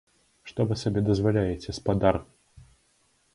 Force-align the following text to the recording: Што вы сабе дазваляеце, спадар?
Што 0.51 0.65
вы 0.71 0.77
сабе 0.83 1.03
дазваляеце, 1.09 1.77
спадар? 1.79 2.15